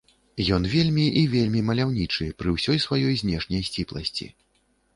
[0.55, 4.31] Ён вельмі і вельмі маляўнічы пры ўсёй сваёй знешняй сціпласці.